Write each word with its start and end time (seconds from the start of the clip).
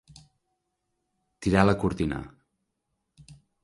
Tirar 1.45 1.67
la 1.71 1.79
cortina. 1.87 2.21